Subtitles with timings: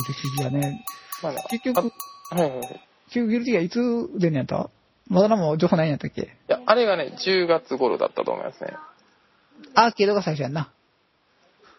[0.00, 0.84] ギルティギアね。
[1.22, 1.42] まだ。
[1.50, 1.78] 結局、
[2.30, 2.60] あはいはいはい。
[2.60, 2.80] い結
[3.14, 3.78] 局ギルティギアいつ
[4.18, 4.70] 出んのやった？
[5.08, 6.36] まだ何も情報ないんやったっけ？
[6.48, 8.74] や、あれがね、10月頃だったと思いますね。
[9.74, 10.70] アーケードが最初やんな。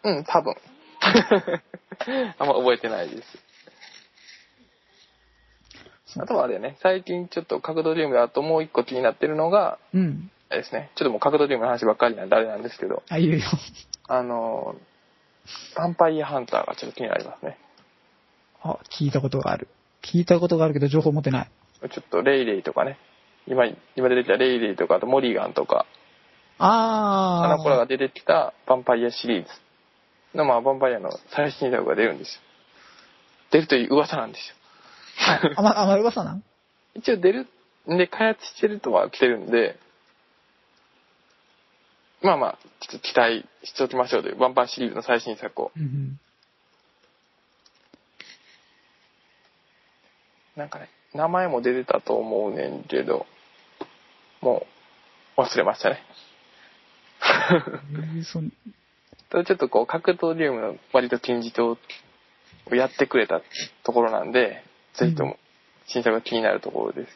[0.04, 0.56] うん、多分。
[2.38, 3.24] あんま覚えてないです。
[6.20, 10.32] あとはあれね、最近ちょっと角度リウムであともう一個気になってるのが、うん。
[10.50, 13.40] あれですね、ちょっともう角度リウムの話ばっかりなんであれなんですけど、あ、いいよ。
[14.08, 17.58] あのー、ヴァンパイアハンターがちょっと気になりますね。
[18.72, 19.68] あ、聞いたことがある。
[20.04, 21.50] 聞いたことがあるけど情報持ってない。
[21.90, 22.98] ちょっとレイレイとかね、
[23.48, 25.86] 今、今出てきたレイレイとか、あとモリガンとか、
[26.60, 27.54] あー。
[27.54, 29.50] あの子らが出てきたヴァンパイアシリーズ
[30.38, 32.42] の、まあ、ヴァンパイアの最新作が出るんですよ。
[33.52, 34.56] 出るという噂なんですよ。
[35.56, 36.44] あ、ま、あ、ま、噂なん？
[36.96, 37.48] 一応出る
[37.90, 39.78] んで、開発してるとは来てるんで、
[42.22, 45.72] まあまあ、ちょっと期待しておきましょうという、ヴァンパイアシリーズの最新作を。
[45.76, 46.20] うんうん。
[50.58, 53.28] なんかね、名前も出てたと思うねんけど、
[54.42, 54.66] も
[55.38, 56.00] う、忘れましたね。
[57.94, 58.52] えーそん
[59.30, 61.78] ただちょっとこう、格闘ゲームの割と金字塔
[62.72, 63.42] をやってくれた
[63.84, 64.64] ところなんで、
[64.94, 65.38] ぜひとも
[65.86, 67.10] 新作が気になるところです。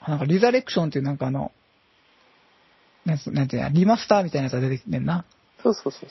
[0.00, 1.50] あなんかリザレクションっていうなんかあの、
[3.04, 5.24] なんつなんていうのリマスターみたいなやつが出てきてんな。
[5.62, 6.10] そうそうそうそう。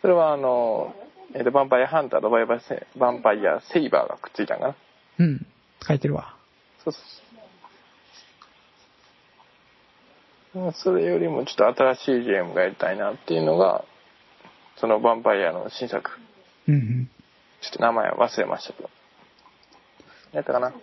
[0.00, 0.94] それはあの、
[1.34, 4.76] えっ、と、ヴァンパイアハンターとヴァンパイアセヴァンパイアセイバーがくっついたんかな？
[5.18, 5.46] うん。
[5.86, 6.34] 書いてるわ。
[6.84, 6.98] そうそ
[10.68, 13.84] うそれよりもちょっと新しいゲームがやりたいなっていうのが、
[14.78, 16.10] そのヴァンパイアの新作。
[16.66, 17.10] うんうん。
[17.60, 18.90] ちょっと名前忘れましたけど。
[20.32, 20.70] やったかな？
[20.70, 20.74] ヴ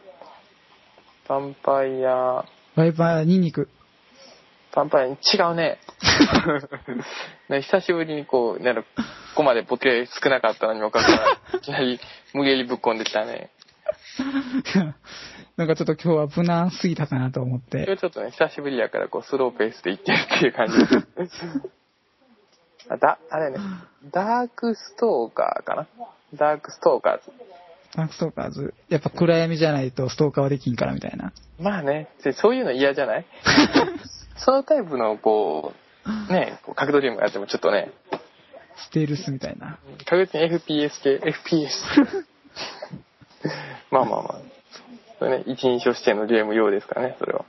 [1.28, 3.68] ァンパイア、ワイパーニンニク。
[4.74, 5.80] ヴァンパイアに違うね。
[7.50, 8.88] ね久しぶりにこう、なんかこ
[9.38, 12.00] こまでボケ少なかったのにもかかわらず、いきなり
[12.34, 13.50] 無理やりぶっ込んできたね。
[15.58, 17.86] なんかちょっと今日は無難すぎたかなと思って。
[17.86, 20.86] 今日ちょっとね、久しぶりやからこう、スローペースで行ってるっていう感じで
[21.30, 21.44] す。
[22.90, 23.58] あだ、あれね、
[24.12, 25.88] ダークストーカーかな？
[26.34, 27.32] ダークストーカーズ。
[27.96, 28.74] ダークストーカーズ。
[28.90, 31.32] やっぱ暗闇じゃないとストーカーはできんからみたいな。
[31.60, 33.26] まあね、でそういうの嫌じゃない？
[34.38, 35.74] そのタイプのこ
[36.06, 37.92] う、ね、こう格闘ゲームやってもちょっとね、
[38.78, 39.80] ステルスみたいな。
[40.06, 41.72] 確実に FPS 系、FPS。
[43.92, 44.42] まあまあまあ。
[45.20, 47.46] それね、一人称視点のゲーム用ですからね、それは。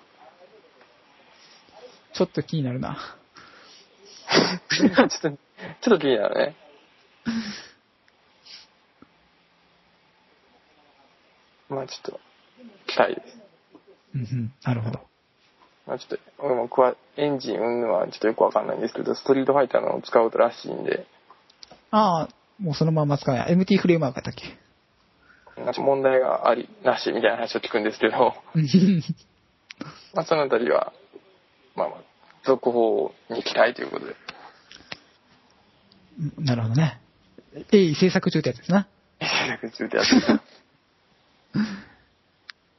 [2.14, 2.96] ちょっと気になるな。
[4.70, 5.38] ちょっと、ちょっ
[5.82, 6.56] と気になるね。
[11.68, 12.20] まあちょっと、
[12.86, 13.38] 期待です。
[14.14, 14.52] うんうん。
[14.64, 15.06] なるほど。
[15.88, 16.68] まあちょっと、俺も
[17.16, 21.06] エンジン云々はちょっとよくわかんないんですけど、ストリートファイターのを使うとらしいんで、
[21.90, 22.28] ああ、
[22.60, 23.46] もうそのまま使うや。
[23.46, 24.58] MT フレームワークやったっけ？
[25.64, 29.02] なんか問題があり、なしみたいな話を聞くんですけど、う ん
[30.14, 30.92] まあそのあたりは、
[31.74, 31.98] まあまあ、
[32.44, 34.14] 続報に期待ということで。
[36.38, 37.00] なるほどね。
[37.70, 38.86] 鋭意制作中ってやつですな。
[39.20, 40.42] 中でやってた。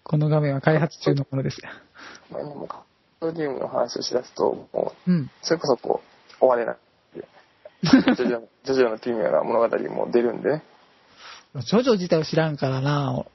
[0.03, 1.57] この画面は開発中のものです。
[2.31, 2.67] まあ、も
[3.19, 5.31] ドゲームの話をしだすと、もう、うん。
[5.41, 6.01] それこそこ
[6.35, 6.77] う、終われない。
[7.83, 10.63] ジョジョの、ジョジョの奇妙な物語も出るんでね。
[11.55, 13.25] ジョジョ自体を知らんからな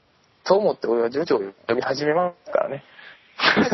[0.45, 2.83] そう思って俺はジョジョを読み始めますからね。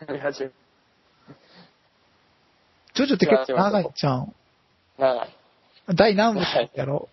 [0.00, 0.50] 読み始め、
[2.94, 4.34] ジョジョって結構長いんちゃうん
[4.98, 5.36] 長い。
[5.94, 6.40] 第何部
[6.74, 7.08] やろ？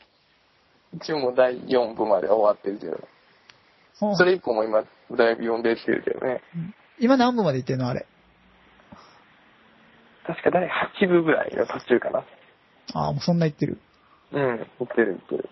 [0.95, 6.41] 一応もう第4部まで終わってるけど、うんそれ以降も今、だいぶ読んできてるけどね。
[6.99, 8.05] 今何部まで行ってんのあれ？
[10.25, 10.67] 確か第
[10.99, 12.25] 8部ぐらいの途中かな。
[12.93, 13.79] ああ、もうそんな言ってる。
[14.33, 15.49] うん、言ってる言ってる。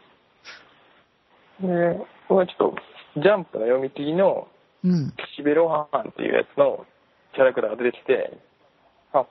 [1.61, 2.73] で、これはちょっ
[3.15, 4.47] と、ジャンプの読み切りの、
[4.83, 5.13] うん。
[5.15, 6.85] 岸辺露伴っていうやつの
[7.33, 8.37] キャラクターが出てきて、
[9.13, 9.25] あ、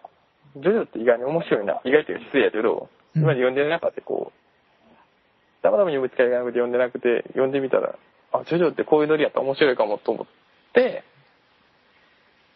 [0.57, 1.81] ジョジョって意外に面白いな。
[1.85, 7.95] 意外というか失礼やけど、うん今まで読んでなかったこう、たまたま読む機会がなくて読んでなくて、読んでみたら、
[8.33, 10.27] あ、ジョジョってこういうノリやったら面白いかもと思っ
[10.73, 11.05] て、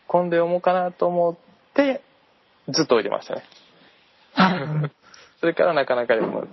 [0.09, 1.37] 今度読もうかなと思っ
[1.75, 2.03] て、
[2.69, 3.43] ずっと置いてましたね。
[4.35, 4.91] あ
[5.41, 6.49] それからなかなか読む。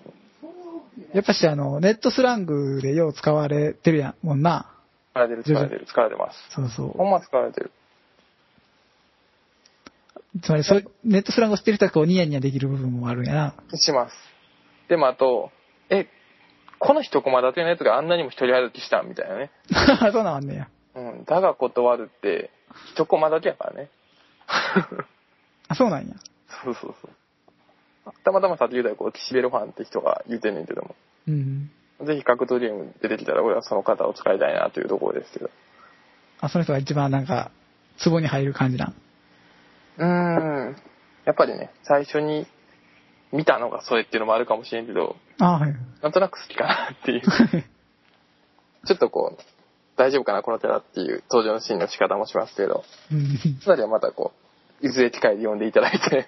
[1.14, 4.72] やっぱしあの、ネットスラングでよう使われてるやん、もんな。
[5.14, 6.38] 使われてる、使われてる、使われてます。
[6.52, 7.72] そうそほんま使われてる。
[10.36, 10.40] う。
[10.42, 13.54] つまり、それ、ネットスラングを知ってる人はこうニヤニヤできる部分もあるんやな。
[13.78, 14.16] します。
[14.90, 15.52] でもあと、
[15.90, 16.08] え、
[16.80, 19.52] この一コマ立てのやつがあんなにも一人歩きしたんみたいなね。
[20.12, 20.68] そうなんねや。
[20.96, 21.26] うん。
[21.26, 22.52] だが断るって、
[22.94, 23.90] 一コマだけやからね。
[25.68, 26.16] あ、 そうなんや。
[26.64, 27.12] そうそうそう。
[28.24, 30.96] たまたまさっき言うたらこう、岸辺露伴って人が言ってんねんけども。
[31.28, 31.72] うん。
[32.06, 35.50] ぜひ格闘ゲーム出てきたら俺はその方を使いたいなというところですけど。
[36.42, 37.52] あ、その人が一番なんか、
[37.98, 38.96] ツボに入る感じなん？
[39.98, 40.06] うー
[40.72, 40.76] ん。
[41.26, 42.46] やっぱりね、最初に
[43.32, 45.76] 見たのがそれっていうのもあるかもしれんけど、あはい。
[46.04, 47.22] なんとなく好きかなっていう。
[48.86, 49.42] ちょっとこう、
[49.98, 53.60] 大丈夫かなこのキャラっていう登場のシーンの仕方もしますけど、うん。
[53.62, 54.34] そのりはまたこ
[54.82, 56.28] う、いずれ機会で読んでいただいて、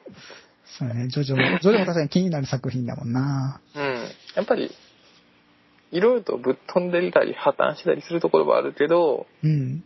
[0.78, 3.62] そうね、ジョジョも、ジョジョも確かに気になる作品だもんな。
[3.76, 3.82] うん。
[4.36, 4.72] やっぱり、
[5.92, 9.84] いろいろとぶっ飛んでたり破綻したりするところはあるけど、うん。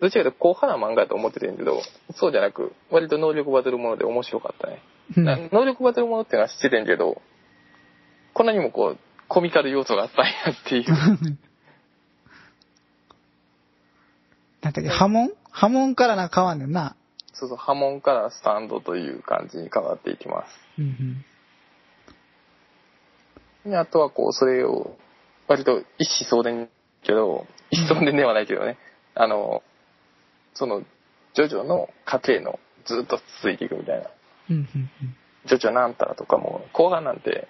[0.00, 1.82] どちらかというと硬派な漫画だと思ってるんだけど、
[2.14, 4.82] そうじゃなく、割と能力バトルもので面白かったね。
[5.16, 7.20] うんな能力バトルものっていうのは知っててんけど、
[8.34, 11.38] こんなにもこう、コミカル要素があったんやっていう。
[14.62, 15.32] なんだっけ、波紋？
[15.50, 16.96] 波紋からなんか変わんねんな。
[17.32, 20.48] そうそう、波紋からスタンドという感じに変わっていきます。
[20.78, 21.24] うん
[23.64, 24.96] であとはこう、それを、
[25.46, 26.68] 割と一子相伝
[27.02, 28.78] けど、一子相伝ではないけどね、
[29.14, 29.62] あの、
[30.54, 30.82] その、
[31.34, 34.10] ジョジョの家系のずっと続いていくみたいな。
[34.50, 34.56] うん。
[34.56, 35.16] うんうん
[35.46, 37.48] ジョジョなんたらとかも、後半なんて、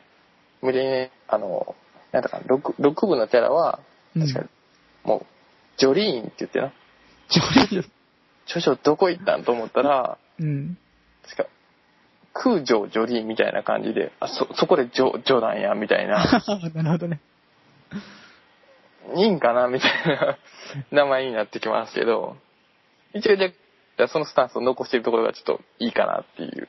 [0.62, 1.74] 無理にね、あの、
[2.12, 3.80] なんだかな、6, 6部のキャラは、
[4.14, 4.22] うん。
[4.22, 4.48] 確かに、
[5.04, 5.26] もう、
[5.78, 6.72] ジョリーンって言ってな、
[7.28, 7.82] ジョリー。
[7.82, 10.78] ジョジョどこ行ったんと思ったら、うん。
[11.22, 11.48] 確か、
[12.32, 16.24] 空城ジョリーンみたいな感じで、あ、そ、そこでジョ、ジョなんや、みたいな。
[16.74, 17.20] なるほどね。
[19.16, 20.38] いいんかなみたいな
[20.90, 22.36] 名前になってきますけど、
[23.14, 26.68] 一応じゃあそのスタンスを残しているところがちょっといいかなっていう。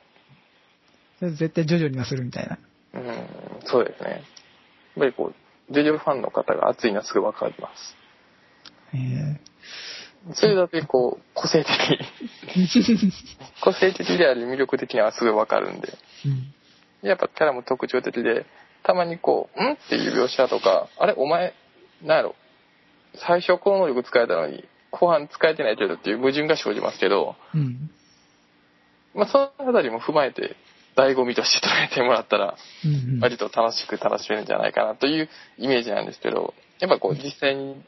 [1.21, 2.57] 絶対ジョジョにはするみたいな。
[2.93, 3.27] うん、
[3.65, 4.09] そうですね。
[4.09, 4.21] やっ
[4.99, 5.33] ぱりこ
[5.69, 7.95] う、ジョジョファンの方が熱いのはすぐわかります。
[8.93, 9.41] ええ
[10.33, 11.69] それだけこう、個性的、
[13.61, 15.93] 個性的であり魅力的なのはすぐわかるんで。
[16.25, 16.27] う
[17.05, 17.07] ん。
[17.07, 18.45] やっぱキャラも特徴的で、
[18.83, 21.53] たまにこう、んっていう描写とか、あれお前、
[22.03, 22.35] なんやろ、
[23.15, 27.89] 最初この能力使えたのに、後半使えてないけどっていう矛盾が生じますけど、うん。
[29.13, 30.55] まあ、そのあたりも踏まえて、
[30.95, 32.57] 醍醐味として捉えてもらったら。
[33.21, 37.81] 割と楽しく楽しめるんじゃないかなというイメージなんですけど、やっぱこう実際に、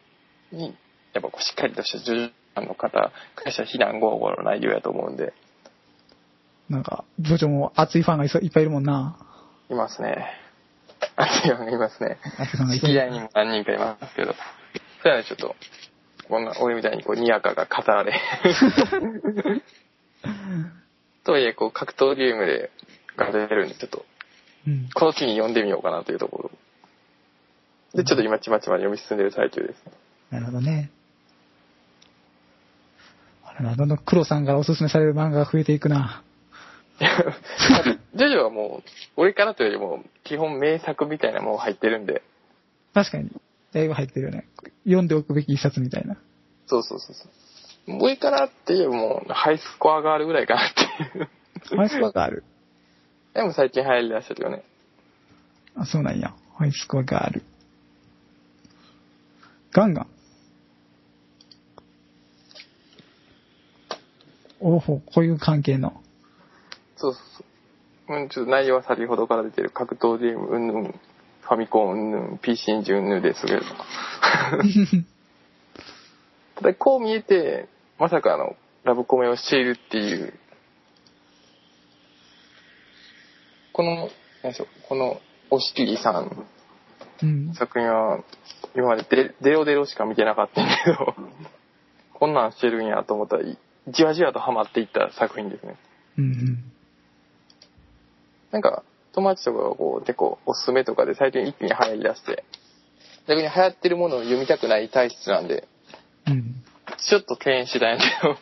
[0.51, 0.75] に
[1.13, 5.33] やっぱこうしっかりとしたジョジョファンの方、会社非難合々の内容やと思うんで、
[6.71, 9.17] なんか、ジョジョも熱いファンがいっぱいいるもんな。
[9.69, 10.25] いますね。
[11.17, 12.17] 熱いファンがいますね。
[12.79, 14.33] 知り合いにも何人かいますけど、
[15.01, 15.55] それはね、ちょっと、
[16.29, 18.13] こんな、俺みたいにこう、にやかが語られ。
[21.25, 22.71] とはいえ、こう、格闘ゲームで、
[23.17, 24.05] が出るんで、ちょっと、
[24.65, 24.89] うん。
[24.93, 26.51] この機に読んでみようかなというところ。
[27.95, 29.91] で、ちょっと今、ちまちま読み進んでる最中ですね。
[30.29, 30.89] なるほどね。
[33.57, 36.23] あれな、どんどん黒さんからおすすめされる漫画が増えていくな。
[38.15, 42.21] ジョジョはもう、俺からというよりも、基本名作みたいなもの入ってるんで、
[42.93, 43.31] 確かに。
[43.73, 44.47] だいぶ入ってるよね。
[44.83, 46.17] 読んでおくべき一冊みたいな。
[46.67, 47.27] そうそうそうそ
[47.93, 47.97] う。
[48.03, 51.29] 上からっていうよりも、ハイスコアがあるぐらいかなっていう。
[51.77, 52.43] ハイスコアがある。
[53.33, 54.63] でも最近流行りだしたけどね。
[55.75, 56.33] あ、そうなんや。
[56.57, 57.43] ハイスコアがある。
[59.71, 60.07] ガンガン。
[64.61, 66.01] おほ、こういう関係の。
[66.95, 67.43] そうそうそ
[68.13, 68.17] う。
[68.17, 73.73] うん、ちょっと内容は先ほどから出てる格闘ゲーム、うんぬん、ファミコン、うんぬん、PC エンジン、うんぬんですけれども。
[76.55, 80.33] ただ、こう見えて、まさかのラブコメをしているっていう、
[83.73, 84.09] この、
[84.43, 86.47] 何でしょう、この、押切さん
[87.23, 87.53] うん。
[87.53, 88.23] 作品は、
[88.75, 91.15] 今までデデロデロしか見てなかったんだけど、
[92.13, 93.43] こんなんしてるんやと思ったら、
[93.91, 95.75] じわじわとハマっていった作品ですね。
[96.17, 96.63] うんうん。
[98.51, 98.83] なんか、
[99.13, 102.43] 友達とかがこう、結構おすすめとかで最近一気に流行り出して、
[103.27, 105.67] 逆に流行ってるものを読みたくない体質なんで、
[106.27, 106.63] うん。
[106.97, 108.37] ちょっと敬遠してたんやけど、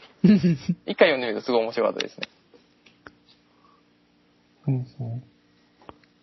[0.86, 2.27] 一回読んでみるとすごい面白かったですね。
[4.65, 5.22] ほうほう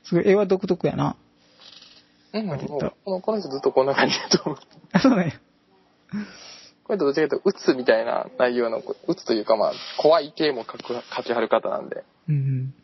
[0.04, 1.16] すごい、絵は独特やな。
[2.32, 4.58] うん、このこの人ずっとこんな感じだと思う。
[4.92, 5.32] あ、そうなんや。
[6.86, 12.74] これとどちらかというと、鬱みたいな内容の、鬱というかまあ、怖い系も書く書きはる方なんで、うん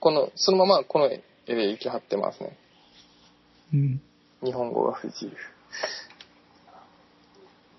[0.00, 2.58] この、そのままこの絵で行きはってますね。
[3.72, 3.80] うん。
[3.80, 4.02] うん。
[4.44, 5.32] 日本語が不自由。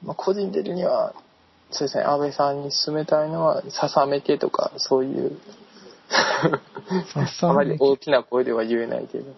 [0.04, 1.14] まあ、個人的には、
[1.72, 5.38] そうですね、安倍さんに勧めたいのは、ささめてとか、そういう、
[7.42, 9.34] あまり大きな声では言えないけど。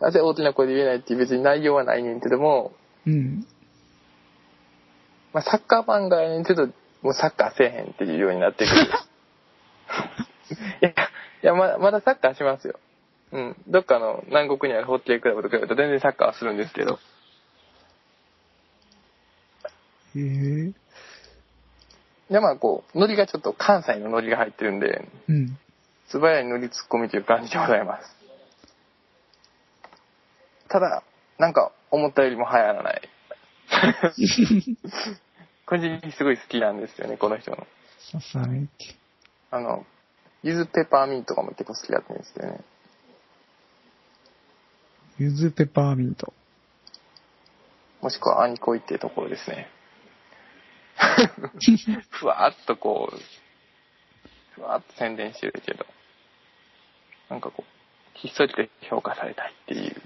[0.00, 2.72] なぜ大きな声で言えないって別に内容はないねんけども、
[3.06, 3.46] うん。
[5.32, 6.66] まあ、サッカー漫画やねんけど、
[7.02, 8.80] もうサッカーせえへんっていうようになってくる。
[10.82, 10.94] いや、い
[11.42, 12.78] やまだ、まだサッカーしますよ。
[13.32, 13.56] うん。
[13.68, 16.98] どっかの南国にあるホッケークラブとかだと全然サッカーはするんですけど。
[20.16, 20.72] へえ。
[22.30, 25.58] で、まあこう、ノリがちょっと関西のノリが入ってるんで、うん。
[26.08, 28.19] 素早いノリツッコミという感じでございます。
[30.70, 31.02] ただ、
[31.38, 33.02] なんか思ったよりも流行らない。
[35.66, 37.66] 個人的にすごい好きなんですよね、この人の。
[39.50, 39.84] あの、
[40.42, 42.60] ゆずペパーミントとかも結構好きだったんですけどね。
[45.18, 46.32] ゆずペパーミント。
[48.00, 49.68] もしくはアニコイっていうところですね。
[52.10, 53.16] ふわーっとこう、
[54.54, 55.84] ふわーっと宣伝してるけど、
[57.28, 60.02] なんかこう、ひっそりと評価されたいっていう。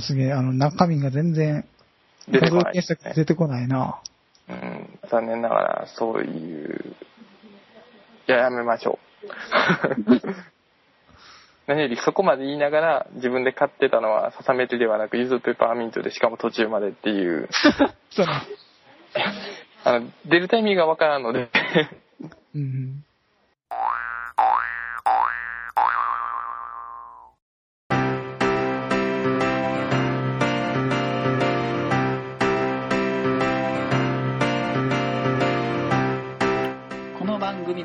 [0.00, 1.64] すげえ、あの、中身が全然、
[2.28, 2.80] 出てこない
[3.14, 4.00] 出てこないな。
[4.48, 6.96] うん、残念ながらそういう、
[8.28, 9.24] いや、やめましょう。
[11.66, 17.48] 何よりそこまで言いながら自分で買ってたのはささめてではなくゆずペパーミントでしかも途中までっていう。
[19.84, 21.48] あの、出るタイミングがわからんので、
[22.54, 23.04] うん。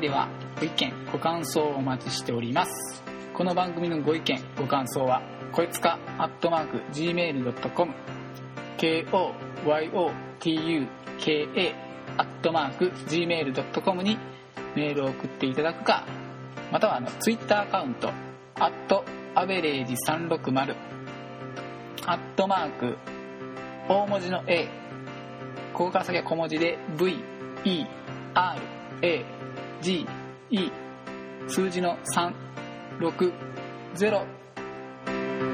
[0.00, 0.28] では
[0.58, 3.04] ご意見ご感想をお待ちしております。
[3.34, 5.20] この番組のご意見ご感想は
[5.52, 7.92] こいつかアットマーク Gmail.com
[8.78, 11.74] KOYOTUKA
[12.16, 14.16] アットマーク Gmail.com に
[14.74, 16.06] メールを送っていただくか
[16.72, 18.10] またはあのツイッターアカウント
[18.54, 19.04] アット
[19.34, 20.74] アベレージ360
[22.06, 22.96] アットマーク
[23.86, 24.66] 大文字の A
[25.74, 27.86] ここから先は小文字で VERA
[29.80, 30.06] G
[30.50, 30.70] E
[31.48, 31.96] 数字の
[33.00, 33.32] 360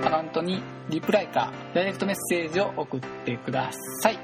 [0.04, 3.70] アカウントにリプライかダイレクトメッセージを送ってくだ
[4.02, 4.18] さい、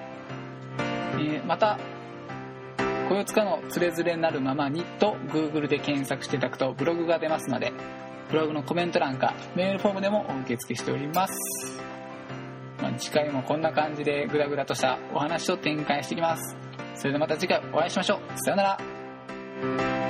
[1.14, 1.78] えーまた
[3.08, 7.72] 「こよつかのつれづれなるままに」と Google で検索していただくとブログが出ますので
[8.30, 11.82] ブログのコメント欄かメールフォームでもお受け付けしております。
[12.80, 16.56] まあ次回もこんな感じでグダグダとしたお話を展開していきます。
[16.94, 18.18] それではまた次回お会いしましょう。
[18.36, 19.01] さようなら。
[19.62, 20.01] Thank you.